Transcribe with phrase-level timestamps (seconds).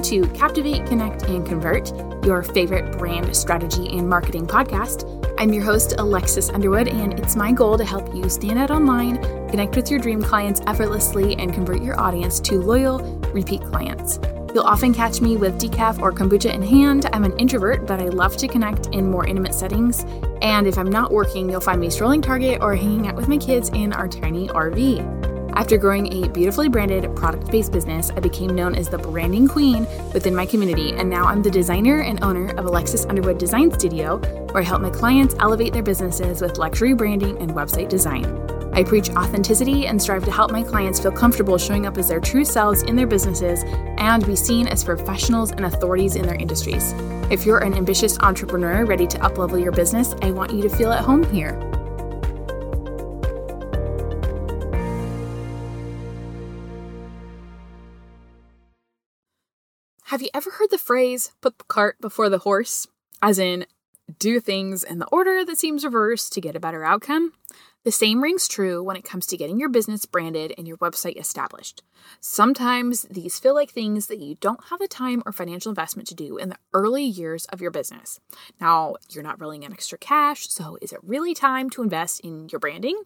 [0.00, 1.94] Welcome to Captivate, Connect, and Convert,
[2.24, 5.04] your favorite brand strategy and marketing podcast.
[5.38, 9.18] I'm your host, Alexis Underwood, and it's my goal to help you stand out online,
[9.50, 13.00] connect with your dream clients effortlessly, and convert your audience to loyal,
[13.34, 14.18] repeat clients.
[14.54, 17.06] You'll often catch me with decaf or kombucha in hand.
[17.12, 20.06] I'm an introvert, but I love to connect in more intimate settings.
[20.40, 23.36] And if I'm not working, you'll find me strolling Target or hanging out with my
[23.36, 25.19] kids in our tiny RV.
[25.54, 29.86] After growing a beautifully branded product based business, I became known as the branding queen
[30.14, 34.18] within my community, and now I'm the designer and owner of Alexis Underwood Design Studio,
[34.52, 38.24] where I help my clients elevate their businesses with luxury branding and website design.
[38.72, 42.20] I preach authenticity and strive to help my clients feel comfortable showing up as their
[42.20, 43.64] true selves in their businesses
[43.98, 46.92] and be seen as professionals and authorities in their industries.
[47.30, 50.92] If you're an ambitious entrepreneur ready to uplevel your business, I want you to feel
[50.92, 51.58] at home here.
[60.10, 62.88] Have you ever heard the phrase, put the cart before the horse?
[63.22, 63.64] As in,
[64.18, 67.32] do things in the order that seems reversed to get a better outcome?
[67.84, 71.16] The same rings true when it comes to getting your business branded and your website
[71.16, 71.84] established.
[72.18, 76.16] Sometimes these feel like things that you don't have the time or financial investment to
[76.16, 78.18] do in the early years of your business.
[78.60, 82.48] Now, you're not rolling in extra cash, so is it really time to invest in
[82.48, 83.00] your branding?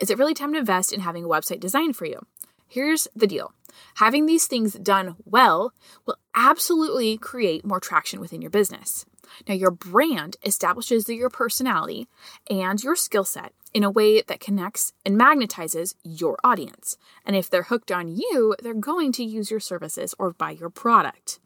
[0.00, 2.26] Is it really time to invest in having a website designed for you?
[2.66, 3.52] Here's the deal
[3.96, 5.72] having these things done well
[6.06, 9.04] will absolutely create more traction within your business.
[9.46, 12.08] Now, your brand establishes your personality
[12.50, 16.96] and your skill set in a way that connects and magnetizes your audience.
[17.24, 20.70] And if they're hooked on you, they're going to use your services or buy your
[20.70, 21.38] product.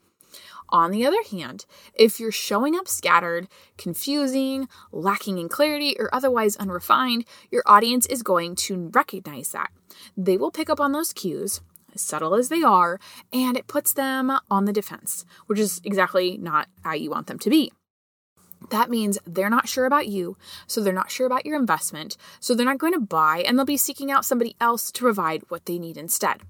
[0.68, 3.46] On the other hand, if you're showing up scattered,
[3.76, 9.70] confusing, lacking in clarity, or otherwise unrefined, your audience is going to recognize that.
[10.16, 11.60] They will pick up on those cues,
[11.94, 12.98] as subtle as they are,
[13.32, 17.38] and it puts them on the defense, which is exactly not how you want them
[17.40, 17.72] to be.
[18.70, 20.36] That means they're not sure about you,
[20.66, 23.64] so they're not sure about your investment, so they're not going to buy, and they'll
[23.64, 26.42] be seeking out somebody else to provide what they need instead.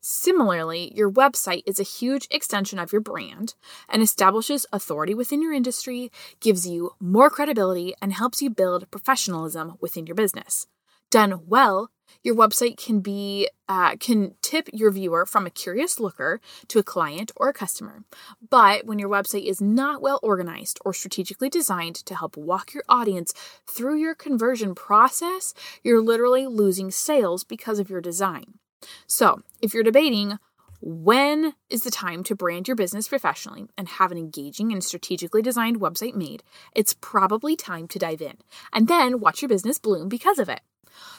[0.00, 3.54] Similarly, your website is a huge extension of your brand
[3.88, 6.10] and establishes authority within your industry,
[6.40, 10.66] gives you more credibility, and helps you build professionalism within your business.
[11.12, 11.90] Done well,
[12.22, 16.82] your website can be uh, can tip your viewer from a curious looker to a
[16.82, 18.02] client or a customer.
[18.48, 22.84] But when your website is not well organized or strategically designed to help walk your
[22.88, 23.34] audience
[23.66, 25.52] through your conversion process,
[25.84, 28.54] you're literally losing sales because of your design.
[29.06, 30.38] So, if you're debating
[30.80, 35.42] when is the time to brand your business professionally and have an engaging and strategically
[35.42, 36.42] designed website made,
[36.74, 38.38] it's probably time to dive in
[38.72, 40.62] and then watch your business bloom because of it.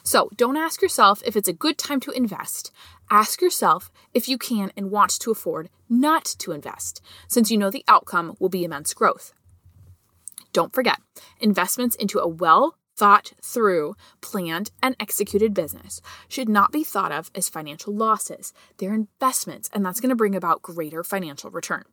[0.04, 2.72] So, don't ask yourself if it's a good time to invest.
[3.10, 7.70] Ask yourself if you can and want to afford not to invest, since you know
[7.70, 9.34] the outcome will be immense growth.
[10.52, 11.00] Don't forget,
[11.40, 17.32] investments into a well thought through, planned, and executed business should not be thought of
[17.34, 18.54] as financial losses.
[18.78, 21.86] They're investments, and that's going to bring about greater financial return.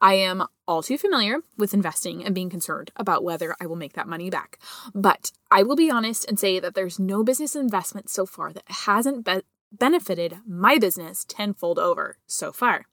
[0.00, 3.94] I am all too familiar with investing and being concerned about whether I will make
[3.94, 4.58] that money back.
[4.94, 8.64] But I will be honest and say that there's no business investment so far that
[8.68, 9.42] hasn't be-
[9.72, 12.86] benefited my business tenfold over so far.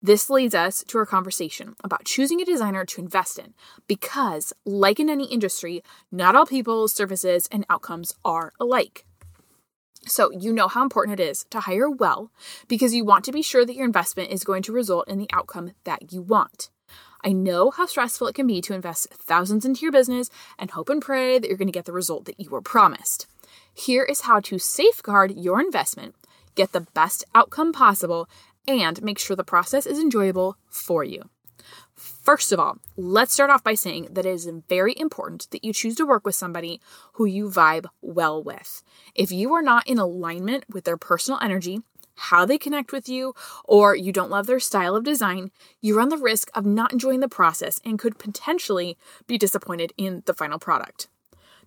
[0.00, 3.54] This leads us to our conversation about choosing a designer to invest in
[3.88, 9.07] because, like in any industry, not all people, services, and outcomes are alike.
[10.08, 12.30] So, you know how important it is to hire well
[12.66, 15.28] because you want to be sure that your investment is going to result in the
[15.32, 16.70] outcome that you want.
[17.24, 20.88] I know how stressful it can be to invest thousands into your business and hope
[20.88, 23.26] and pray that you're going to get the result that you were promised.
[23.74, 26.14] Here is how to safeguard your investment,
[26.54, 28.28] get the best outcome possible,
[28.66, 31.28] and make sure the process is enjoyable for you.
[31.94, 35.72] First of all, let's start off by saying that it is very important that you
[35.72, 36.80] choose to work with somebody
[37.14, 38.82] who you vibe well with.
[39.14, 41.80] If you are not in alignment with their personal energy,
[42.16, 43.34] how they connect with you,
[43.64, 45.50] or you don't love their style of design,
[45.80, 50.22] you run the risk of not enjoying the process and could potentially be disappointed in
[50.26, 51.08] the final product.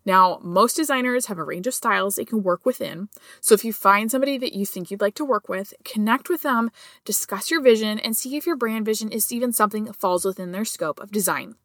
[0.06, 3.09] Now, most designers have a range of styles they can work within.
[3.39, 6.42] So if you find somebody that you think you'd like to work with, connect with
[6.42, 6.71] them,
[7.06, 10.51] discuss your vision, and see if your brand vision is even something that falls within
[10.51, 11.56] their scope of design.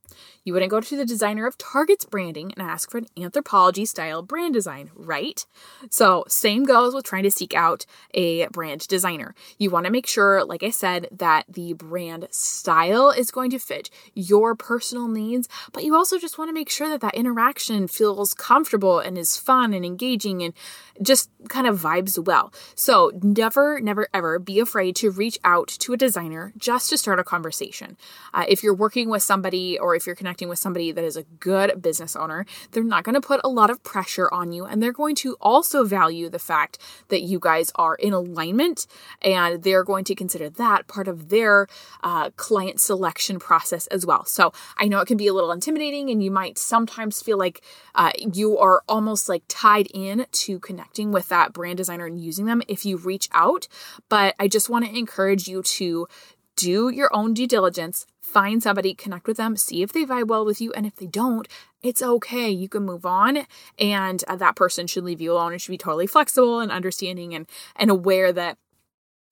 [0.45, 4.23] You wouldn't go to the designer of Target's branding and ask for an Anthropologie style
[4.23, 5.45] brand design, right?
[5.91, 9.35] So, same goes with trying to seek out a brand designer.
[9.59, 13.59] You want to make sure, like I said, that the brand style is going to
[13.59, 17.89] fit your personal needs, but you also just want to make sure that that interaction
[17.89, 20.55] feels feels comfortable and is fun and engaging and
[21.03, 22.53] just kind of vibes well.
[22.75, 27.19] So never, never, ever be afraid to reach out to a designer just to start
[27.19, 27.97] a conversation.
[28.33, 31.25] Uh, if you're working with somebody or if you're connecting with somebody that is a
[31.39, 34.83] good business owner, they're not going to put a lot of pressure on you and
[34.83, 36.79] they're going to also value the fact
[37.09, 38.87] that you guys are in alignment
[39.23, 41.67] and they're going to consider that part of their
[42.03, 44.25] uh, client selection process as well.
[44.25, 47.63] So I know it can be a little intimidating and you might sometimes feel like
[47.95, 52.47] uh, you are almost like tied in to connecting with that brand designer and using
[52.47, 53.69] them if you reach out.
[54.09, 56.09] But I just want to encourage you to
[56.57, 60.45] do your own due diligence, find somebody, connect with them, see if they vibe well
[60.45, 60.73] with you.
[60.73, 61.47] And if they don't,
[61.83, 62.51] it's okay.
[62.51, 63.47] You can move on,
[63.79, 67.35] and uh, that person should leave you alone and should be totally flexible and understanding
[67.35, 67.47] and,
[67.77, 68.59] and aware that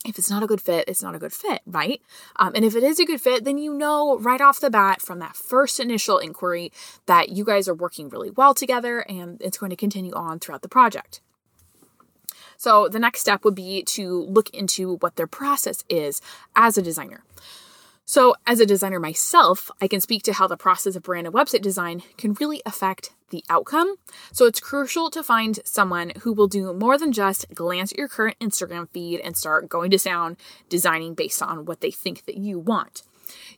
[0.04, 2.00] if it's not a good fit, it's not a good fit, right?
[2.36, 5.00] Um, and if it is a good fit, then you know right off the bat
[5.00, 6.70] from that first initial inquiry
[7.06, 10.62] that you guys are working really well together and it's going to continue on throughout
[10.62, 11.20] the project.
[12.56, 16.20] So the next step would be to look into what their process is
[16.54, 17.24] as a designer.
[18.06, 21.34] So, as a designer myself, I can speak to how the process of brand and
[21.34, 23.96] website design can really affect the outcome.
[24.30, 28.08] So, it's crucial to find someone who will do more than just glance at your
[28.08, 30.36] current Instagram feed and start going to sound
[30.68, 33.02] designing based on what they think that you want.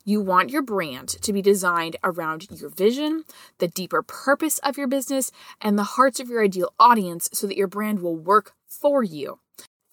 [0.05, 3.25] You want your brand to be designed around your vision,
[3.59, 7.57] the deeper purpose of your business, and the hearts of your ideal audience so that
[7.57, 9.41] your brand will work for you.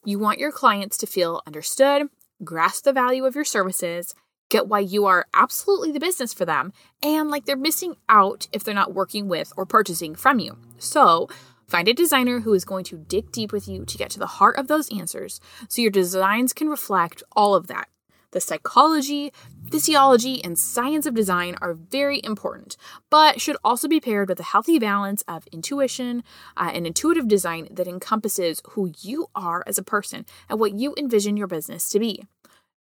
[0.05, 2.09] You want your clients to feel understood,
[2.43, 4.13] grasp the value of your services,
[4.53, 6.71] get why you are absolutely the business for them,
[7.01, 10.57] and like they're missing out if they're not working with or purchasing from you.
[10.77, 11.27] So,
[11.65, 14.27] Find a designer who is going to dig deep with you to get to the
[14.27, 15.39] heart of those answers
[15.69, 17.87] so your designs can reflect all of that.
[18.29, 19.31] The psychology,
[19.71, 22.77] physiology, and science of design are very important,
[23.09, 26.23] but should also be paired with a healthy balance of intuition
[26.57, 30.93] uh, and intuitive design that encompasses who you are as a person and what you
[30.97, 32.23] envision your business to be.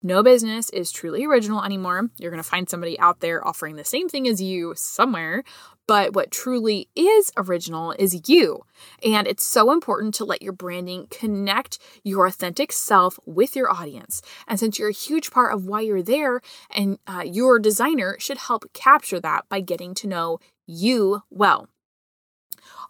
[0.03, 2.09] No business is truly original anymore.
[2.17, 5.43] You're going to find somebody out there offering the same thing as you somewhere,
[5.87, 8.65] but what truly is original is you.
[9.03, 14.23] And it's so important to let your branding connect your authentic self with your audience.
[14.47, 18.39] And since you're a huge part of why you're there, and uh, your designer should
[18.39, 21.67] help capture that by getting to know you well.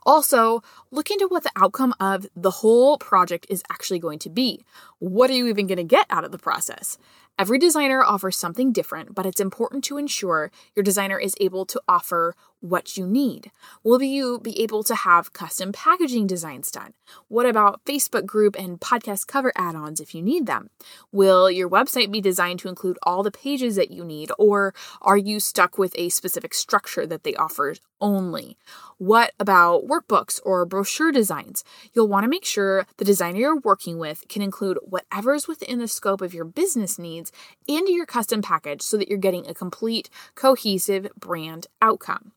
[0.06, 4.64] Also, look into what the outcome of the whole project is actually going to be.
[5.00, 6.98] What are you even going to get out of the process?
[7.40, 11.82] Every designer offers something different, but it's important to ensure your designer is able to
[11.88, 13.52] offer what you need.
[13.84, 16.94] Will you be able to have custom packaging designs done?
[17.28, 20.70] What about Facebook group and podcast cover add ons if you need them?
[21.12, 25.18] Will your website be designed to include all the pages that you need, or are
[25.18, 28.58] you stuck with a specific structure that they offer only?
[28.98, 31.64] What about workbooks or brochure designs?
[31.94, 35.88] You'll want to make sure the designer you're working with can include whatever's within the
[35.88, 37.32] scope of your business needs
[37.68, 42.34] into your custom package so that you're getting a complete, cohesive brand outcome.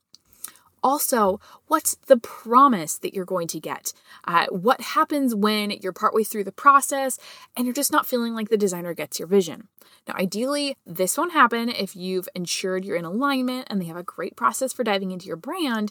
[0.84, 3.94] Also, what's the promise that you're going to get?
[4.26, 7.18] Uh, what happens when you're partway through the process
[7.56, 9.68] and you're just not feeling like the designer gets your vision?
[10.06, 14.02] Now, ideally, this won't happen if you've ensured you're in alignment and they have a
[14.02, 15.90] great process for diving into your brand,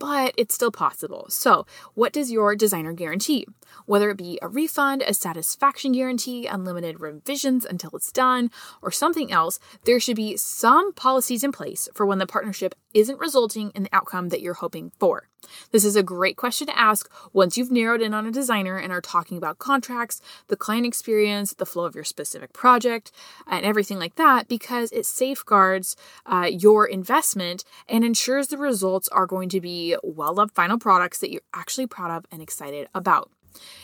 [0.00, 1.26] but it's still possible.
[1.28, 3.46] So, what does your designer guarantee?
[3.86, 8.50] Whether it be a refund, a satisfaction guarantee, unlimited revisions until it's done,
[8.82, 13.20] or something else, there should be some policies in place for when the partnership isn't
[13.20, 15.28] resulting in the outcome that you're hoping for.
[15.72, 18.92] This is a great question to ask once you've narrowed in on a designer and
[18.92, 23.12] are talking about contracts, the client experience, the flow of your specific project,
[23.46, 29.26] and everything like that, because it safeguards uh, your investment and ensures the results are
[29.26, 33.30] going to be well loved final products that you're actually proud of and excited about.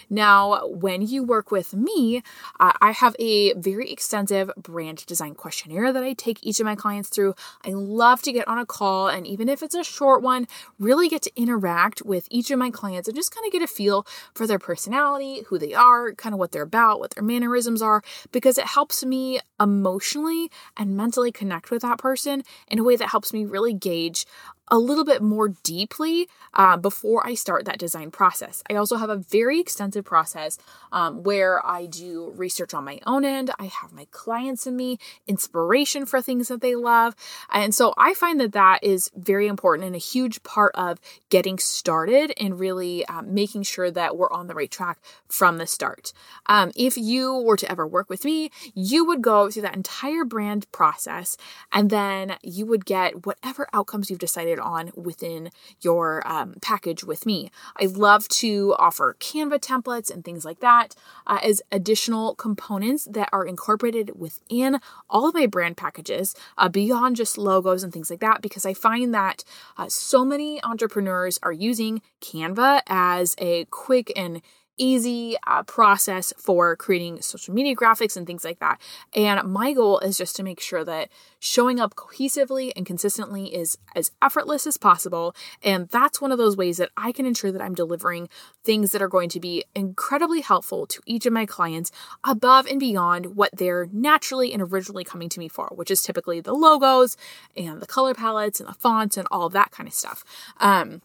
[0.09, 2.23] Now, when you work with me,
[2.61, 6.77] uh, I have a very extensive brand design questionnaire that I take each of my
[6.77, 7.35] clients through.
[7.65, 10.47] I love to get on a call, and even if it's a short one,
[10.79, 13.67] really get to interact with each of my clients and just kind of get a
[13.67, 17.83] feel for their personality, who they are, kind of what they're about, what their mannerisms
[17.83, 22.97] are, because it helps me emotionally and mentally connect with that person in a way
[22.97, 24.27] that helps me really gauge
[24.69, 28.63] a little bit more deeply uh, before I start that design process.
[28.71, 30.59] I also have a very extensive process
[30.93, 33.51] um, where I do research on my own end.
[33.59, 37.15] I have my clients in me, inspiration for things that they love.
[37.51, 41.59] And so I find that that is very important and a huge part of getting
[41.59, 46.13] started and really um, making sure that we're on the right track from the start.
[46.47, 50.25] Um, if you were to ever work with me, you would go through that entire
[50.25, 51.37] brand process
[51.73, 57.27] and then you would get whatever outcomes you've decided on within your um, package with
[57.27, 57.51] me.
[57.81, 60.95] I love to offer Canva templates and things like that
[61.27, 67.17] uh, as additional components that are incorporated within all of my brand packages uh, beyond
[67.17, 69.45] just logos and things like that because I find that
[69.77, 74.43] uh, so many entrepreneurs are using Canva as a quick and
[74.79, 78.81] easy uh, process for creating social media graphics and things like that.
[79.15, 83.79] And my goal is just to make sure that showing up cohesively and consistently is
[83.95, 85.35] as effortless as possible.
[85.63, 88.29] And that's one of those ways that I can ensure that I'm delivering
[88.65, 91.91] things that are going to be incredibly helpful to each of my clients
[92.25, 96.41] above and beyond what they're naturally and originally coming to me for, which is typically
[96.41, 97.17] the logos
[97.57, 100.25] and the color palettes and the fonts and all that kind of stuff.
[100.59, 101.03] Um,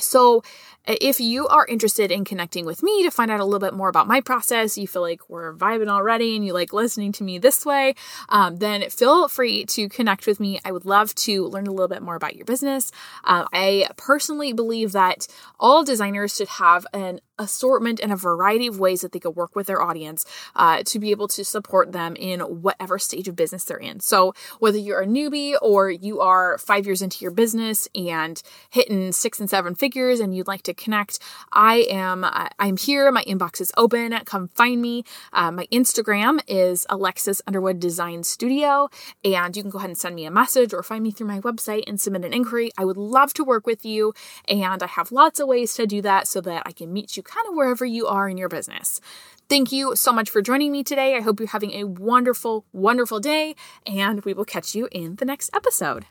[0.00, 0.42] so,
[0.88, 3.88] if you are interested in connecting with me to find out a little bit more
[3.88, 7.38] about my process, you feel like we're vibing already and you like listening to me
[7.38, 7.94] this way,
[8.30, 10.58] um, then feel free to connect with me.
[10.64, 12.90] I would love to learn a little bit more about your business.
[13.24, 15.26] Uh, I personally believe that
[15.60, 19.54] all designers should have an assortment and a variety of ways that they could work
[19.54, 20.24] with their audience
[20.56, 24.00] uh, to be able to support them in whatever stage of business they're in.
[24.00, 29.12] So, whether you're a newbie or you are five years into your business and hitting
[29.12, 31.18] six and seven figures and you'd like to connect,
[31.52, 33.10] I am uh, I'm here.
[33.12, 34.18] My inbox is open.
[34.24, 35.04] Come find me.
[35.32, 38.88] Uh, my Instagram is Alexis Underwood Design Studio,
[39.24, 41.40] and you can go ahead and send me a message or find me through my
[41.40, 42.70] website and submit an inquiry.
[42.76, 44.14] I would love to work with you,
[44.46, 47.22] and I have lots of ways to do that so that I can meet you
[47.28, 49.00] kind of wherever you are in your business.
[49.48, 51.16] Thank you so much for joining me today.
[51.16, 53.54] I hope you're having a wonderful, wonderful day,
[53.86, 56.06] and we will catch you in the next episode.